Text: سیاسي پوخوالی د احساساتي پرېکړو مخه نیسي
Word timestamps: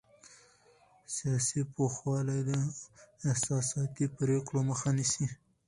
سیاسي 1.15 1.61
پوخوالی 1.73 2.39
د 2.49 2.51
احساساتي 3.29 4.05
پرېکړو 4.17 4.59
مخه 4.69 4.89
نیسي 4.97 5.25